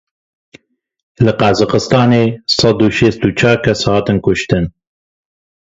[1.25, 2.23] Li Qazaxistanê
[2.57, 4.65] sed û şêst û çar kes hatin kuştin.